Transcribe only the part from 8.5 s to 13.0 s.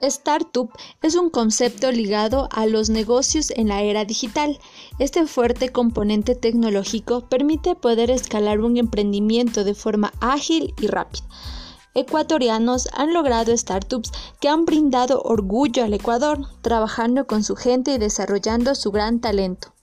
un emprendimiento de forma ágil y rápida. Ecuatorianos